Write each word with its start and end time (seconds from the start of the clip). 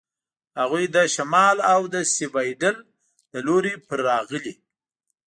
هغوی 0.59 0.85
له 0.95 1.01
شمال 1.15 1.57
او 1.73 1.81
د 1.93 1.95
سیوایډل 2.13 2.75
له 3.33 3.39
لوري 3.47 3.73
پر 3.87 3.97
راغلي. 4.09 4.53